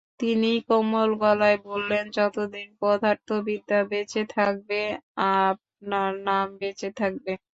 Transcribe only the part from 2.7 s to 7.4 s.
পদার্থবিদ্যা বেঁচে থাকবে আপনার নাম বেঁচে থাকবে।